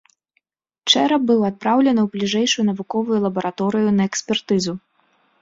[0.93, 4.73] Чэрап быў адпраўлены ў бліжэйшую навуковую лабараторыю на экспертызу.